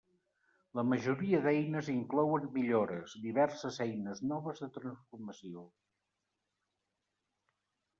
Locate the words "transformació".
4.81-5.71